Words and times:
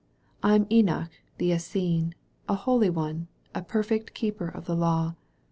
I 0.41 0.55
am 0.55 0.65
Enoch 0.71 1.11
the 1.37 1.51
Essene, 1.51 2.15
a 2.49 2.55
holy 2.55 2.89
one, 2.89 3.27
a 3.53 3.61
perfect 3.61 4.15
keeper 4.15 4.47
of 4.47 4.65
the 4.65 4.75
law. 4.75 5.13